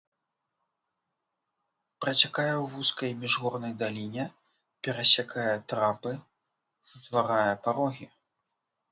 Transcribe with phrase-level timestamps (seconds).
[2.05, 4.25] Працякае ў вузкай міжгорнай даліне,
[4.87, 6.13] перасякае трапы,
[7.01, 8.07] утварае парогі.